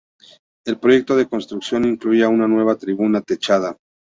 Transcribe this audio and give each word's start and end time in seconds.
El 0.65 0.79
proyecto 0.79 1.15
de 1.15 1.29
construcción 1.29 1.85
incluía 1.85 2.27
una 2.27 2.47
nueva 2.47 2.75
tribuna 2.75 3.21
techada. 3.21 3.77